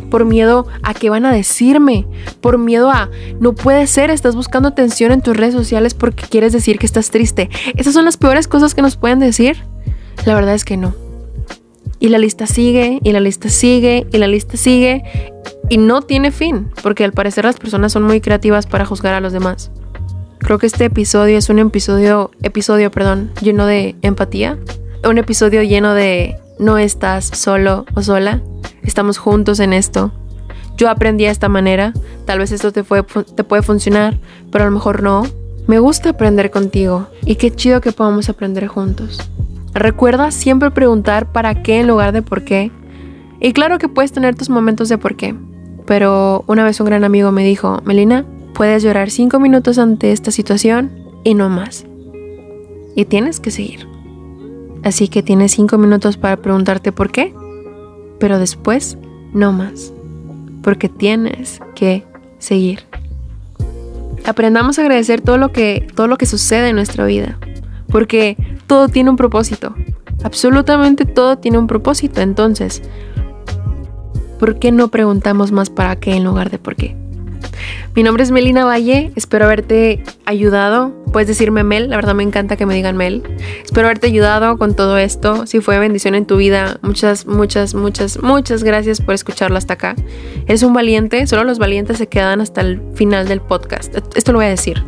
por 0.06 0.24
miedo 0.24 0.66
a 0.82 0.94
qué 0.94 1.10
van 1.10 1.26
a 1.26 1.32
decirme, 1.32 2.06
por 2.40 2.58
miedo 2.58 2.90
a 2.90 3.10
no 3.40 3.54
puede 3.54 3.86
ser, 3.86 4.10
estás 4.10 4.36
buscando 4.36 4.68
atención 4.68 5.12
en 5.12 5.20
tus 5.20 5.36
redes 5.36 5.54
sociales 5.54 5.94
porque 5.94 6.24
quieres 6.28 6.52
decir 6.52 6.78
que 6.78 6.86
estás 6.86 7.10
triste. 7.10 7.50
Esas 7.76 7.92
son 7.92 8.04
las 8.04 8.16
peores 8.16 8.48
cosas 8.48 8.74
que 8.74 8.82
nos 8.82 8.96
pueden 8.96 9.18
decir. 9.18 9.56
La 10.24 10.34
verdad 10.34 10.54
es 10.54 10.64
que 10.64 10.76
no. 10.76 10.94
Y 11.98 12.08
la 12.08 12.18
lista 12.18 12.46
sigue, 12.46 13.00
y 13.02 13.12
la 13.12 13.20
lista 13.20 13.48
sigue, 13.48 14.06
y 14.12 14.18
la 14.18 14.26
lista 14.26 14.56
sigue, 14.56 15.02
y 15.68 15.78
no 15.78 16.02
tiene 16.02 16.30
fin, 16.30 16.68
porque 16.82 17.04
al 17.04 17.12
parecer 17.12 17.44
las 17.44 17.58
personas 17.58 17.92
son 17.92 18.02
muy 18.02 18.20
creativas 18.20 18.66
para 18.66 18.84
juzgar 18.84 19.14
a 19.14 19.20
los 19.20 19.32
demás. 19.32 19.70
Creo 20.38 20.58
que 20.58 20.66
este 20.66 20.84
episodio 20.84 21.38
es 21.38 21.48
un 21.48 21.58
episodio, 21.58 22.30
episodio, 22.42 22.90
perdón, 22.90 23.30
lleno 23.40 23.66
de 23.66 23.96
empatía, 24.02 24.58
un 25.08 25.18
episodio 25.18 25.62
lleno 25.62 25.94
de 25.94 26.36
no 26.58 26.78
estás 26.78 27.26
solo 27.26 27.84
o 27.94 28.02
sola, 28.02 28.42
estamos 28.82 29.18
juntos 29.18 29.60
en 29.60 29.72
esto. 29.72 30.12
Yo 30.76 30.90
aprendí 30.90 31.24
de 31.24 31.30
esta 31.30 31.48
manera, 31.48 31.92
tal 32.26 32.38
vez 32.38 32.52
esto 32.52 32.72
te, 32.72 32.82
te 32.82 33.44
puede 33.44 33.62
funcionar, 33.62 34.18
pero 34.52 34.64
a 34.64 34.66
lo 34.66 34.72
mejor 34.72 35.02
no. 35.02 35.24
Me 35.66 35.78
gusta 35.80 36.10
aprender 36.10 36.50
contigo 36.50 37.08
y 37.24 37.36
qué 37.36 37.50
chido 37.50 37.80
que 37.80 37.92
podamos 37.92 38.28
aprender 38.28 38.68
juntos. 38.68 39.18
Recuerda 39.74 40.30
siempre 40.30 40.70
preguntar 40.70 41.32
para 41.32 41.62
qué 41.62 41.80
en 41.80 41.88
lugar 41.88 42.12
de 42.12 42.22
por 42.22 42.44
qué. 42.44 42.70
Y 43.40 43.52
claro 43.52 43.78
que 43.78 43.88
puedes 43.88 44.12
tener 44.12 44.36
tus 44.36 44.48
momentos 44.48 44.88
de 44.88 44.96
por 44.96 45.16
qué. 45.16 45.34
Pero 45.86 46.44
una 46.46 46.64
vez 46.64 46.80
un 46.80 46.86
gran 46.86 47.04
amigo 47.04 47.32
me 47.32 47.44
dijo, 47.44 47.80
Melina, 47.84 48.24
puedes 48.56 48.82
llorar 48.82 49.10
cinco 49.10 49.38
minutos 49.38 49.78
ante 49.78 50.12
esta 50.12 50.30
situación 50.30 50.90
y 51.24 51.34
no 51.34 51.48
más. 51.48 51.86
Y 52.94 53.04
tienes 53.04 53.40
que 53.40 53.50
seguir. 53.50 53.86
Así 54.82 55.08
que 55.08 55.22
tienes 55.22 55.52
cinco 55.52 55.78
minutos 55.78 56.16
para 56.16 56.36
preguntarte 56.36 56.92
por 56.92 57.10
qué, 57.10 57.34
pero 58.18 58.38
después 58.38 58.96
no 59.32 59.52
más. 59.52 59.92
Porque 60.62 60.88
tienes 60.88 61.60
que 61.74 62.04
seguir. 62.38 62.80
Aprendamos 64.24 64.78
a 64.78 64.82
agradecer 64.82 65.20
todo 65.20 65.38
lo 65.38 65.52
que, 65.52 65.86
todo 65.94 66.06
lo 66.06 66.16
que 66.16 66.26
sucede 66.26 66.70
en 66.70 66.76
nuestra 66.76 67.04
vida 67.04 67.38
porque 67.88 68.36
todo 68.66 68.88
tiene 68.88 69.10
un 69.10 69.16
propósito. 69.16 69.74
Absolutamente 70.24 71.04
todo 71.04 71.38
tiene 71.38 71.58
un 71.58 71.66
propósito. 71.66 72.20
Entonces, 72.20 72.82
¿por 74.38 74.58
qué 74.58 74.72
no 74.72 74.88
preguntamos 74.88 75.52
más 75.52 75.70
para 75.70 75.96
qué 75.96 76.14
en 76.14 76.24
lugar 76.24 76.50
de 76.50 76.58
por 76.58 76.76
qué? 76.76 76.96
Mi 77.94 78.02
nombre 78.02 78.22
es 78.22 78.30
Melina 78.30 78.64
Valle, 78.64 79.10
espero 79.16 79.46
haberte 79.46 80.02
ayudado. 80.26 80.94
Puedes 81.12 81.28
decirme 81.28 81.64
Mel, 81.64 81.88
la 81.88 81.96
verdad 81.96 82.14
me 82.14 82.22
encanta 82.22 82.56
que 82.56 82.66
me 82.66 82.74
digan 82.74 82.96
Mel. 82.96 83.22
Espero 83.64 83.86
haberte 83.86 84.08
ayudado 84.08 84.58
con 84.58 84.76
todo 84.76 84.98
esto. 84.98 85.46
Si 85.46 85.60
fue 85.60 85.78
bendición 85.78 86.14
en 86.14 86.26
tu 86.26 86.36
vida, 86.36 86.78
muchas, 86.82 87.26
muchas, 87.26 87.74
muchas, 87.74 88.22
muchas 88.22 88.62
gracias 88.64 89.00
por 89.00 89.14
escucharlo 89.14 89.56
hasta 89.56 89.74
acá. 89.74 89.96
Eres 90.46 90.62
un 90.62 90.74
valiente, 90.74 91.26
solo 91.26 91.44
los 91.44 91.58
valientes 91.58 91.96
se 91.96 92.06
quedan 92.06 92.42
hasta 92.42 92.60
el 92.60 92.82
final 92.94 93.28
del 93.28 93.40
podcast. 93.40 93.96
Esto 94.14 94.32
lo 94.32 94.38
voy 94.38 94.46
a 94.46 94.50
decir. 94.50 94.84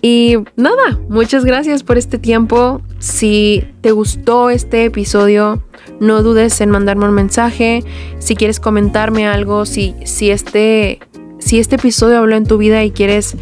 Y 0.00 0.36
nada, 0.54 1.00
muchas 1.08 1.44
gracias 1.44 1.82
por 1.82 1.98
este 1.98 2.18
tiempo. 2.18 2.80
Si 3.00 3.64
te 3.80 3.90
gustó 3.90 4.50
este 4.50 4.84
episodio, 4.84 5.64
no 6.00 6.22
dudes 6.22 6.60
en 6.60 6.70
mandarme 6.70 7.06
un 7.06 7.14
mensaje. 7.14 7.82
Si 8.18 8.36
quieres 8.36 8.60
comentarme 8.60 9.26
algo, 9.26 9.66
si, 9.66 9.94
si, 10.04 10.30
este, 10.30 11.00
si 11.48 11.58
este 11.58 11.76
episodio 11.76 12.18
habló 12.18 12.36
en 12.36 12.44
tu 12.44 12.58
vida 12.58 12.84
y 12.84 12.90
quieres, 12.90 13.34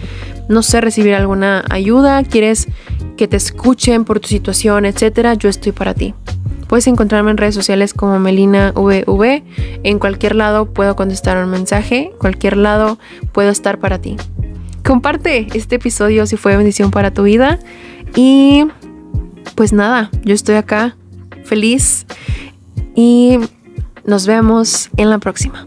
no 0.49 0.63
sé, 0.63 0.81
recibir 0.81 1.15
alguna 1.15 1.65
ayuda, 1.71 2.23
quieres 2.23 2.69
que 3.17 3.27
te 3.27 3.37
escuchen 3.37 4.05
por 4.05 4.21
tu 4.21 4.29
situación, 4.29 4.85
etcétera, 4.85 5.35
yo 5.35 5.49
estoy 5.49 5.73
para 5.73 5.93
ti. 5.93 6.15
Puedes 6.69 6.87
encontrarme 6.87 7.33
en 7.33 7.37
redes 7.37 7.57
sociales 7.57 7.95
como 7.95 8.21
Melina 8.21 8.71
VV. 8.77 9.43
En 9.83 9.99
cualquier 9.99 10.37
lado 10.37 10.73
puedo 10.73 10.95
contestar 10.95 11.43
un 11.43 11.51
mensaje, 11.51 12.13
cualquier 12.21 12.57
lado 12.57 13.01
puedo 13.33 13.51
estar 13.51 13.81
para 13.81 13.99
ti. 14.01 14.17
Comparte 14.85 15.49
este 15.55 15.75
episodio 15.75 16.27
si 16.27 16.37
fue 16.37 16.57
bendición 16.57 16.93
para 16.93 17.13
tu 17.13 17.25
vida. 17.25 17.59
Y 18.15 18.67
pues 19.57 19.73
nada, 19.73 20.11
yo 20.23 20.33
estoy 20.33 20.55
acá 20.55 20.97
feliz 21.43 22.07
y 22.95 23.39
nos 24.05 24.29
vemos 24.29 24.91
en 24.97 25.11
la 25.11 25.19
próxima. 25.19 25.67